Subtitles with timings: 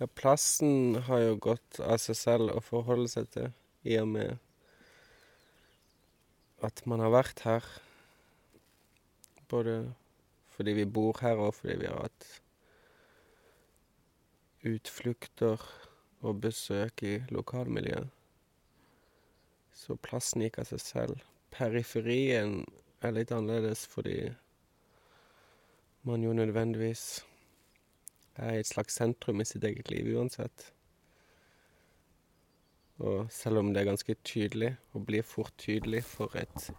[0.00, 3.50] Ja, plassen har jo gått av seg selv å forholde seg til,
[3.84, 4.38] i og med
[6.62, 7.66] at man har vært her.
[9.50, 9.76] Både
[10.54, 12.28] fordi vi bor her, og fordi vi har hatt
[14.68, 15.62] utflukter
[16.22, 18.10] og besøk i lokalmiljøet.
[19.74, 21.24] Så plassen gikk av seg selv.
[21.52, 22.62] Periferien
[23.02, 24.30] er litt annerledes fordi
[26.06, 27.22] man jo nødvendigvis
[28.36, 30.72] er i et slags sentrum i sitt eget liv uansett.
[33.02, 36.70] Og selv om det er ganske tydelig, og blir fort tydelig for et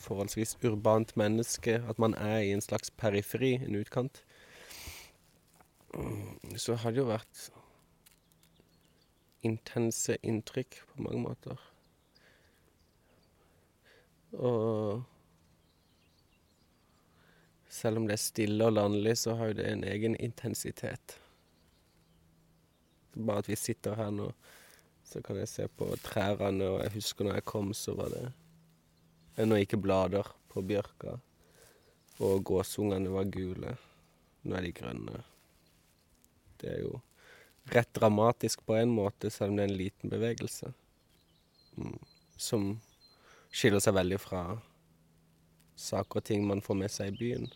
[0.00, 4.22] forholdsvis urbant menneske at man er i en slags periferi, en utkant,
[6.56, 7.50] så har det jo vært
[9.42, 11.66] intense inntrykk på mange måter.
[14.32, 15.02] Og
[17.80, 21.16] selv om det er stille og landlig, så har jo det en egen intensitet.
[23.16, 24.28] Bare at vi sitter her nå,
[25.06, 28.26] så kan jeg se på trærne, og jeg husker når jeg kom, så var det
[29.40, 31.16] ennå ikke blader på bjørka,
[32.20, 33.76] og gåsungene var gule.
[34.44, 35.22] Nå er de grønne.
[36.60, 37.00] Det er jo
[37.72, 40.72] rett dramatisk på en måte, selv om det er en liten bevegelse.
[42.36, 42.74] Som
[43.50, 44.44] skiller seg veldig fra
[45.80, 47.50] saker og ting man får med seg i byen.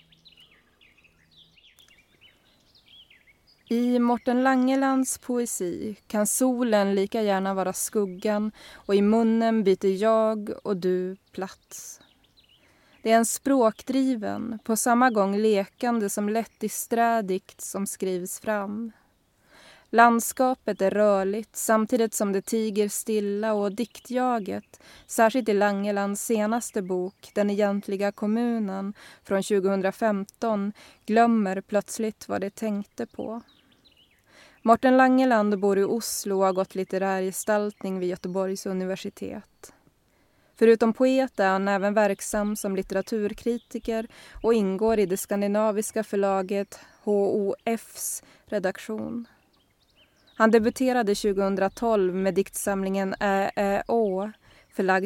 [3.69, 10.51] I Morten Langelands poesi kan solen lika gärna vara skuggan och i munnen byter jag
[10.65, 12.01] och du plats.
[13.03, 18.93] Det är en språkdriven, på samma gång lekande som lättdisträ dikt som skrivs fram.
[19.91, 27.31] Landskapet är rörligt samtidigt som det tiger stilla och diktjaget, särskilt i Langelands senaste bok
[27.35, 30.73] Den egentliga kommunen från 2015,
[31.07, 33.43] glömmer plötsligt vad det tänkte på.
[34.67, 39.73] Morten Langeland bor i Oslo og har gått litterär gestaltning vid Göteborgs universitet.
[40.57, 44.07] Förutom poet är han även verksam som litteraturkritiker
[44.43, 49.27] och ingår i det skandinaviska förlaget HOFs redaktion.
[50.35, 53.83] Han debuterade 2012 med diktsamlingen Ä, Ä,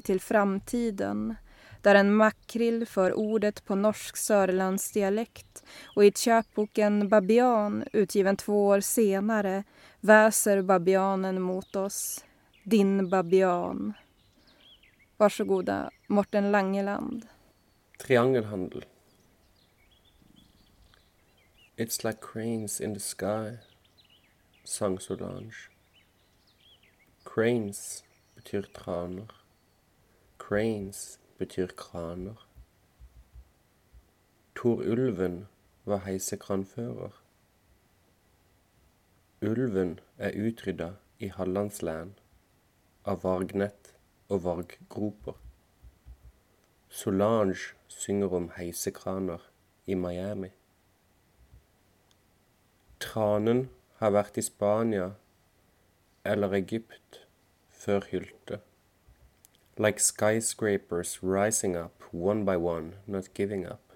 [0.05, 1.35] till framtiden,
[1.83, 5.65] där en makrill får ordet på norsk sörlandsdialekt
[5.97, 9.65] och i köpboken Babian, utgiven två år senare,
[10.01, 12.25] väser babianen mot oss.
[12.65, 13.93] Din babian.
[15.17, 17.27] Varsågoda, Morten Langeland.
[17.99, 18.85] Triangelhandel.
[21.77, 23.59] It's like cranes in the sky,
[24.65, 25.71] sang Solange.
[27.25, 29.33] Cranes betyr traner.
[30.37, 32.47] Cranes betyr kraner.
[34.55, 35.47] Tor Ulven
[35.85, 37.13] var heisekranfører.
[39.43, 40.89] Ulven er utrydda
[41.19, 42.17] i Hallandslæn
[43.07, 43.93] av vargnett
[44.29, 45.37] og varggroper.
[46.91, 49.47] Solange synger om heisekraner
[49.87, 50.51] i Miami.
[53.01, 53.69] Tranen
[54.03, 55.13] har vært i Spania
[56.27, 57.23] eller Egypt
[57.71, 58.59] før Hylte.
[59.81, 63.93] Like skyscrapers rising up one by one, not giving up.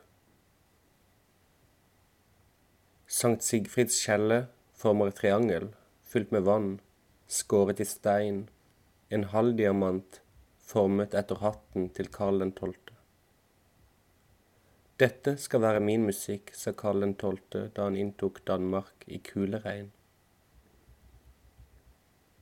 [3.08, 5.72] Sankt Sigfrids kjelle former et triangel
[6.12, 6.68] fylt med vann,
[7.26, 8.44] skåret i stein,
[9.10, 10.20] en halvdiamant
[10.72, 12.74] formet etter hatten til Karl 12.
[15.02, 17.68] Dette skal være min musikk, sa Karl 12.
[17.74, 19.90] da han inntok Danmark i kuleregn.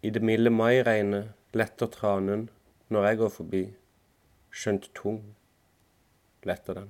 [0.02, 2.50] I det milde mairegnet letter tranen
[2.90, 3.62] når jeg går forbi,
[4.50, 5.20] skjønt tung
[6.42, 6.88] letter den.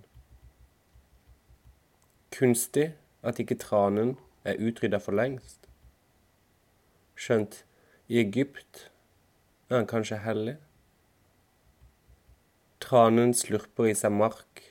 [2.32, 5.68] Kunstig at ikke tranen er utrydda for lengst.
[7.20, 7.64] Skjønt
[8.08, 8.86] i Egypt
[9.68, 10.54] er han kanskje hellig.
[12.80, 14.62] Tranen slurper i seg mark,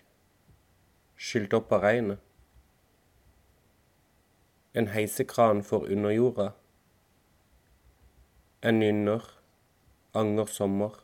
[1.13, 2.23] skylt opp av regnet.
[4.73, 6.49] En heisekran for underjorda.
[8.65, 9.21] En nynner,
[10.17, 10.97] anger sommer.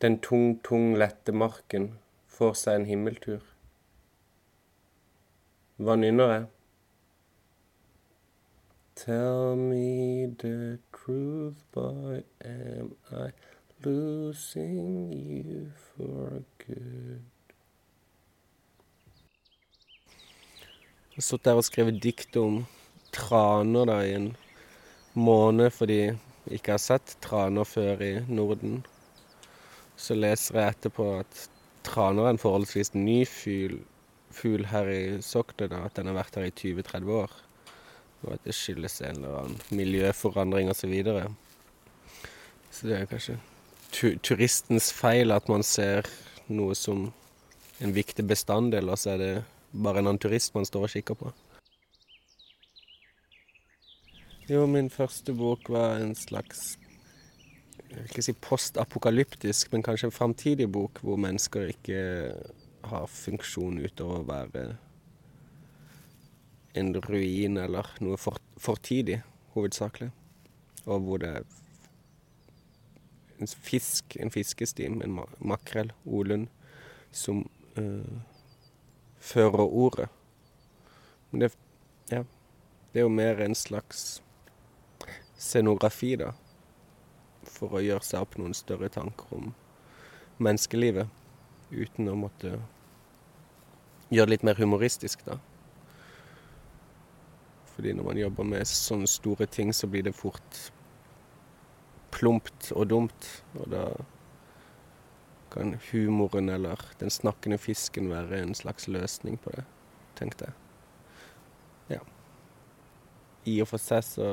[0.00, 1.88] Den tung, tung, lette marken
[2.30, 3.40] får seg en himmeltur.
[5.82, 6.44] Hva nynner jeg?
[8.98, 13.30] Tell me the truth, boy, am I
[13.82, 17.26] losing you for good?
[21.10, 22.60] Jeg har stått der og skrevet dikt om
[23.10, 24.30] traner da i en
[25.18, 28.84] måned fordi jeg ikke har sett traner før i Norden.
[29.98, 31.44] Så leser jeg etterpå at
[31.86, 33.80] traner er en forholdsvis ny fugl
[34.38, 37.36] fugl her i Sokne, da, at den har vært her i 20-30 år.
[38.22, 40.82] Og at det skyldes en eller annen miljøforandring osv.
[40.84, 41.24] Så, videre.
[42.70, 43.38] så det er kanskje
[43.94, 46.06] tu turistens feil at man ser
[46.52, 47.08] noe som
[47.80, 49.32] en viktig bestanddel, og så er det
[49.72, 51.32] bare en annen turist man står og kikker på.
[54.48, 56.76] Jo, min første bok var en slags
[57.88, 62.00] jeg vil ikke si postapokalyptisk, men kanskje en framtidig bok hvor mennesker ikke
[62.88, 64.66] har funksjon utover å være
[66.78, 69.22] en ruin eller noe for, fortidig,
[69.54, 70.10] hovedsakelig.
[70.86, 71.48] Og hvor det er
[73.38, 76.48] en fisk, en fiskestim, en makrell, olund,
[77.12, 77.44] som
[77.80, 78.20] øh,
[79.18, 80.08] fører ordet.
[81.30, 81.52] Men det,
[82.10, 82.22] ja,
[82.92, 84.22] det er jo mer en slags
[85.38, 86.32] scenografi, da.
[87.58, 89.52] For å gjøre seg opp noen større tanker om
[90.38, 91.10] menneskelivet.
[91.74, 92.54] Uten å måtte
[94.08, 95.36] gjøre det litt mer humoristisk, da.
[97.74, 100.62] Fordi når man jobber med sånne store ting, så blir det fort
[102.14, 103.28] plumpt og dumt.
[103.58, 103.84] Og da
[105.52, 109.64] kan humoren eller den snakkende fisken være en slags løsning på det,
[110.18, 110.56] tenkte jeg.
[111.96, 112.00] Ja.
[113.48, 114.28] I og for seg så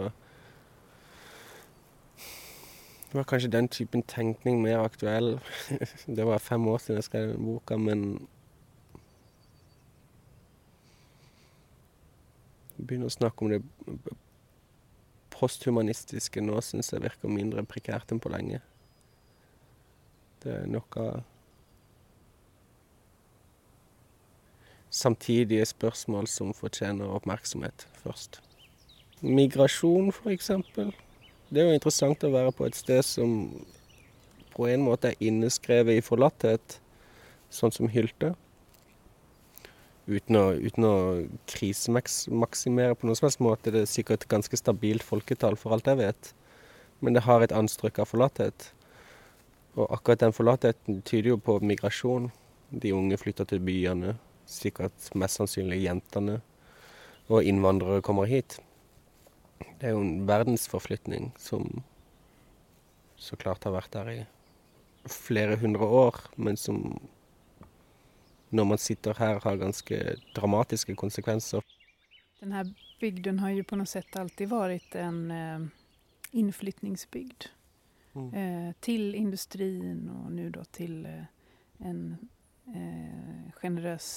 [3.16, 5.40] var kanskje den typen tenkning mer aktuell.
[6.18, 8.28] det var fem år siden jeg skrev den boka, men
[12.76, 13.62] Begynner å snakke om det
[15.32, 18.60] posthumanistiske nå syns jeg virker mindre prekært enn på lenge.
[20.44, 21.08] Det er noe
[24.96, 28.38] Samtidige spørsmål som fortjener oppmerksomhet først.
[29.20, 30.94] Migrasjon, for eksempel.
[31.50, 33.36] Det er jo interessant å være på et sted som
[34.56, 36.80] på en måte er inneskrevet i forlatthet,
[37.54, 38.34] sånn som Hylte.
[40.06, 40.46] Uten å,
[40.90, 40.96] å
[41.50, 43.74] krisemaksimere på noen som helst måte.
[43.74, 46.32] Det er sikkert et ganske stabilt folketall, for alt jeg vet.
[47.02, 48.70] Men det har et anstrøk av forlatthet.
[49.76, 52.30] Og akkurat den forlattheten tyder jo på migrasjon.
[52.72, 54.16] De unge flytter til byene.
[54.50, 56.40] Sikkert mest sannsynlig jentene.
[57.28, 58.60] Og innvandrere kommer hit.
[59.60, 61.84] Det er jo en verdensforflytning som
[63.16, 64.20] så klart har vært der i
[65.12, 66.82] flere hundre år, men som
[68.56, 69.98] når man sitter her har ganske
[70.36, 71.64] dramatiske konsekvenser.
[72.40, 72.64] Denne
[73.00, 75.66] bygden har jo på noe sett alltid vært en eh,
[76.40, 77.50] innflytningsbygd.
[78.16, 78.28] Mm.
[78.32, 81.26] Eh, til industrien og nå da til eh,
[81.84, 82.06] en
[83.62, 84.08] generøs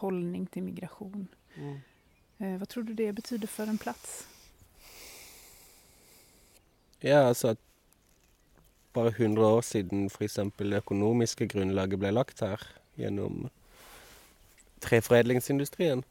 [0.00, 1.26] holdning til migrasjon.
[1.56, 1.80] Mm.
[2.56, 4.22] hva tror du det betyr for en plass?
[7.02, 7.58] Ja, altså at
[8.92, 10.38] bare 100 år siden f.eks.
[10.58, 12.62] det økonomiske grunnlaget ble lagt her
[12.98, 13.48] gjennom
[14.80, 16.04] treforedlingsindustrien.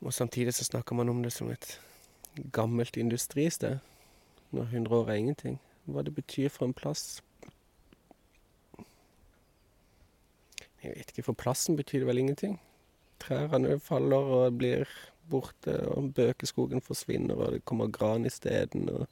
[0.00, 1.80] Og samtidig så snakker man om det som et
[2.52, 3.78] gammelt industristed.
[4.50, 5.60] Når 100 år er ingenting.
[5.84, 7.22] Hva det betyr for en plass.
[10.82, 12.60] Jeg vet ikke, for plassen betyr det vel ingenting.
[13.20, 14.86] Trærne faller og blir
[15.30, 18.88] borte, og bøkeskogen forsvinner, og det kommer gran isteden.
[18.90, 19.06] Og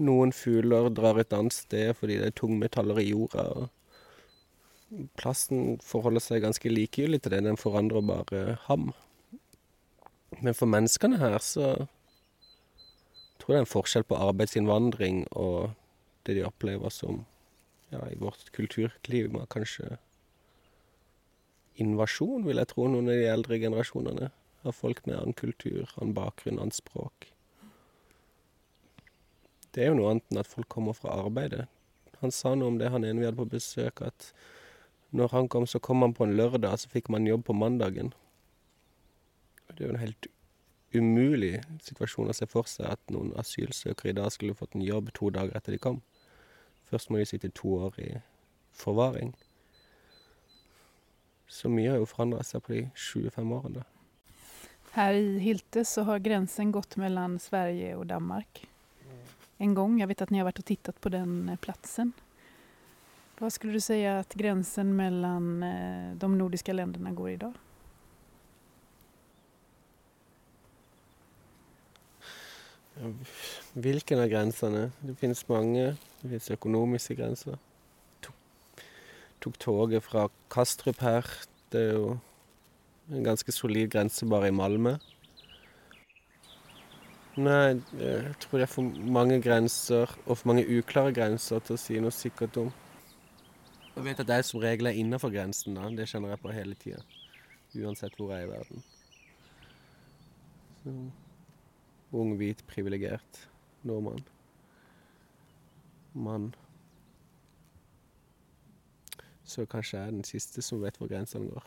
[0.00, 3.46] noen fugler drar et annet sted fordi det er tungmetaller i jorda.
[3.50, 8.90] og Plassen forholder seg ganske likegyldig til det, den forandrer bare ham.
[10.40, 11.74] Men for menneskene her så
[13.40, 15.72] tror jeg det er en forskjell på arbeidsinnvandring og
[16.26, 17.24] det de opplever som
[17.90, 19.96] ja, i vårt kulturklima kanskje
[21.80, 24.30] invasjon, vil jeg tro, noen av de eldre generasjonene
[24.62, 27.30] av folk med annen kultur, annen bakgrunn, annet språk.
[29.70, 31.68] Det er jo noe annet enn at folk kommer fra arbeidet.
[32.20, 34.32] Han sa noe om det, han ene vi hadde på besøk, at
[35.16, 38.12] når han kom, så kom han på en lørdag, så fikk man jobb på mandagen.
[39.70, 40.26] Det er jo en helt
[40.94, 45.12] umulig situasjon å se for seg at noen asylsøkere i dag skulle fått en jobb
[45.14, 46.00] to dager etter de kom.
[46.90, 48.10] Først må de sitte to år i
[48.74, 49.32] forvaring.
[51.50, 53.86] Så mye har jo forandra seg på de 25 årene.
[54.96, 58.64] Her i Hylte så har grensen gått mellom Sverige og Danmark.
[59.60, 60.00] En gang.
[60.00, 62.14] Jeg vet at ni har vært og tittet på den plassen.
[63.38, 67.58] Hva skulle du si at grensen mellom eh, de nordiske landene går i dag?
[73.80, 74.90] Hvilken av grensene?
[75.00, 75.94] Det finnes mange.
[76.20, 77.56] Det finnes økonomiske grenser.
[78.26, 78.82] Tok,
[79.40, 81.30] tok toget fra Kastrup her.
[81.72, 82.18] Det er jo
[83.10, 84.96] en ganske solid grense bare i Malmö.
[87.40, 91.80] Nei, jeg tror det er for mange grenser, og for mange uklare grenser, til å
[91.80, 92.72] si noe sikkert om.
[93.94, 95.88] Jeg vet at jeg som regel er innafor grensen, da.
[95.94, 97.00] Det kjenner jeg på hele tida.
[97.80, 98.84] Uansett hvor jeg er i verden.
[100.80, 100.94] Så,
[102.16, 103.44] ung, hvit, privilegert
[103.86, 104.24] nordmann.
[106.14, 106.50] Mann.
[109.46, 111.66] Så kanskje jeg er den siste som vet hvor grensene går.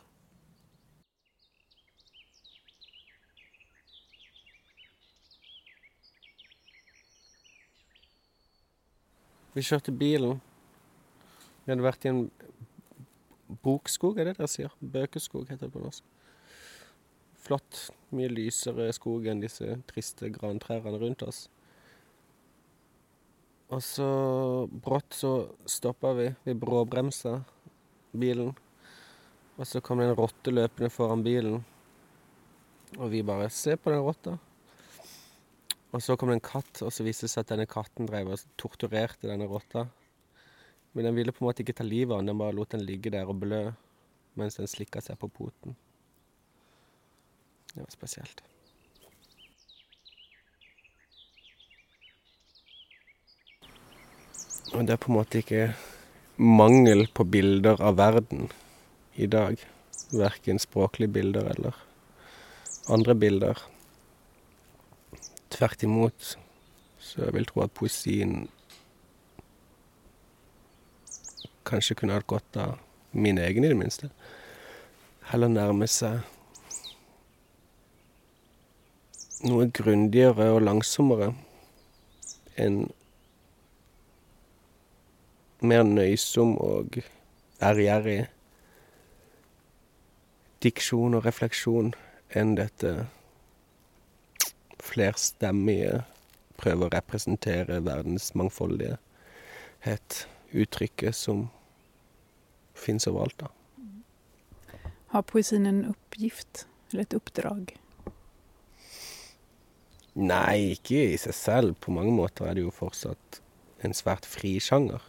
[9.54, 10.40] Vi kjørte bilen.
[11.64, 12.24] Vi hadde vært i en
[13.62, 14.72] bokskog, er det det sier?
[14.80, 16.04] Bøkeskog heter det på norsk.
[17.44, 17.84] Flott.
[18.14, 21.44] Mye lysere skog enn disse triste grantrærne rundt oss.
[23.74, 24.08] Og så
[24.68, 25.32] brått så
[25.70, 26.28] stoppa vi.
[26.44, 27.38] Vi bråbremsa
[28.14, 28.52] bilen.
[29.54, 31.62] Og så kom det en rotte løpende foran bilen.
[32.98, 34.38] Og vi bare Se på den rotta.
[35.94, 38.32] Og så kom det en katt, og så viste det seg at denne katten drev
[38.34, 39.86] og torturerte denne rotta.
[40.94, 42.82] Men den ville på en måte ikke ta livet av den, den bare lot den
[42.86, 43.68] ligge der og blø
[44.34, 45.76] mens den slikka seg på poten.
[47.74, 48.42] Det var spesielt.
[54.74, 55.68] Og det er på en måte ikke
[56.42, 58.48] mangel på bilder av verden
[59.14, 59.62] i dag.
[60.10, 61.78] Verken språklige bilder eller
[62.90, 63.62] andre bilder.
[65.54, 66.34] Tvert imot.
[66.98, 68.48] Så jeg vil tro at poesien
[71.64, 72.78] kanskje kunne hatt godt av
[73.14, 74.10] min egen, i det minste.
[75.30, 76.20] Heller nærme seg
[79.44, 81.30] noe grundigere og langsommere
[82.60, 82.84] enn
[85.64, 86.98] mer nøysom og
[87.64, 88.24] ærgjerrig
[90.64, 91.92] diksjon og refleksjon
[92.36, 92.94] enn dette
[94.84, 96.02] flerstemmige
[96.60, 100.24] prøver å representere verdens mangfoldighet.
[100.54, 101.48] Uttrykket som
[102.78, 103.48] fins overalt, da.
[105.14, 107.74] Har poesien en oppgift, eller et oppdrag?
[110.14, 111.74] Nei, ikke i seg selv.
[111.82, 113.40] På mange måter er det jo fortsatt
[113.86, 115.02] en svært fri sjanger.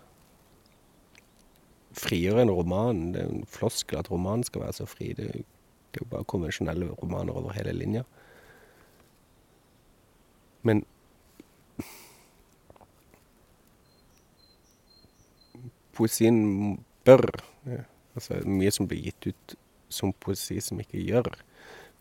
[1.96, 3.12] Friere enn roman.
[3.14, 5.12] Det er en floskel at romanen skal være så fri.
[5.18, 8.04] Det er jo bare konvensjonelle romaner over hele linja.
[10.66, 10.84] Men
[15.96, 16.40] poesien
[17.06, 17.30] bør
[18.16, 19.56] Altså mye som blir gitt ut
[19.92, 21.28] som poesi som ikke gjør.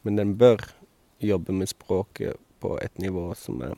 [0.07, 0.63] Men den bør
[1.19, 3.75] jobbe med språket på et nivå som er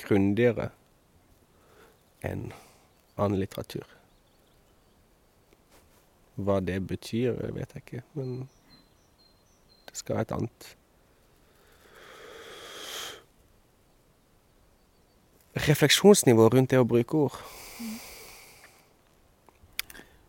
[0.00, 0.70] grundigere
[2.24, 2.48] enn
[3.20, 3.84] annen litteratur.
[6.40, 8.48] Hva det betyr, vet jeg ikke, men
[9.90, 10.68] det skal ha et annet
[15.54, 17.38] refleksjonsnivå rundt det å bruke ord.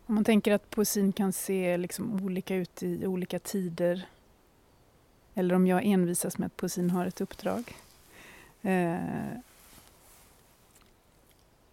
[0.06, 4.02] Om man tenker at poesien kan se liksom olika ut i olika tider
[5.34, 7.70] eller om jeg envisas med at poesien har et oppdrag.
[8.62, 9.32] Eh,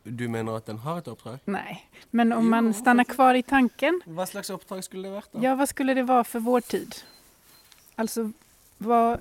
[0.03, 1.39] Du mener at den har et oppdrag?
[1.45, 5.39] nei, men om man stannar kvar i tanken, Hva slags oppdrag skulle det vært, da?
[5.43, 6.95] ja, hva skulle det være for vår tid?
[7.97, 8.31] Altså,
[8.79, 9.19] hva,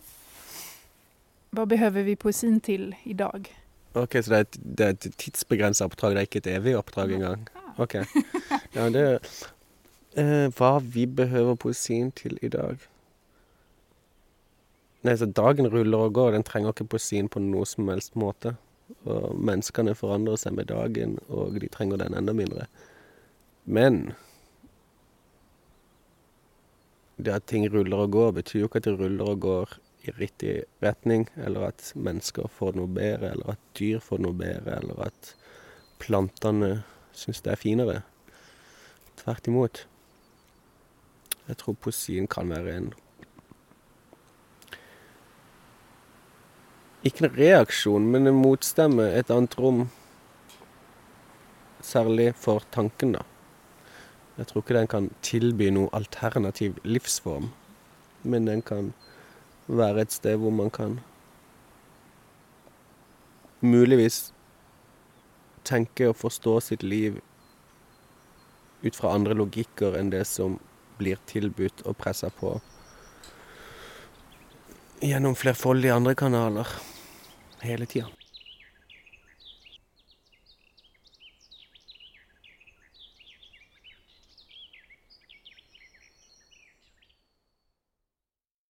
[1.50, 3.50] hva behøver vi poesien til i dag?
[3.94, 6.76] Ok, Så det er et, det er et tidsbegrensa oppdrag, det er ikke et evig
[6.78, 7.48] oppdrag engang?
[7.78, 8.00] Ok.
[8.74, 9.04] Ja, det
[10.18, 12.76] eh, Hva vi behøver poesien til i dag?
[15.06, 18.56] Nei, så Dagen ruller og går, den trenger ikke poesien på noe som helst måte.
[19.08, 22.66] Og menneskene forandrer seg med dagen, og de trenger den enda mindre.
[23.64, 24.12] Men
[27.18, 30.14] det at ting ruller og går, betyr jo ikke at det ruller og går i
[30.16, 35.08] riktig retning, eller at mennesker får noe bedre, eller at dyr får noe bedre, eller
[35.08, 35.34] at
[36.02, 36.82] plantene
[37.16, 38.00] syns det er finere.
[39.18, 39.84] Tvert imot.
[41.48, 42.90] Jeg tror poesien kan være en
[47.06, 49.84] Ikke en reaksjon, men en motstemme, et annet rom.
[51.80, 53.22] Særlig for tanken, da.
[54.38, 57.52] Jeg tror ikke den kan tilby noe alternativ livsform,
[58.22, 58.92] men den kan
[59.68, 60.98] være et sted hvor man kan
[63.60, 64.32] muligvis
[65.68, 67.20] tenke og forstå sitt liv
[68.82, 70.56] ut fra andre logikker enn det som
[70.98, 72.56] blir tilbudt og pressa på
[75.02, 76.66] gjennom flerfoldige andre kanaler
[77.62, 78.17] hele tida.